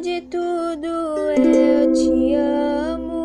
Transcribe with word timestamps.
de 0.00 0.20
tudo 0.22 0.86
eu 1.36 1.92
te 1.92 2.34
amo. 2.34 3.18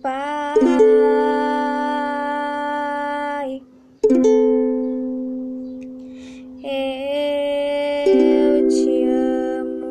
Pai, 0.00 0.54
eu 6.62 8.68
te 8.68 9.04
amo. 9.08 9.86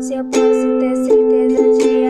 Se 0.00 0.14
eu 0.14 0.24
posso 0.26 0.78
ter 0.78 0.94
certeza 0.96 1.62
de 1.78 2.04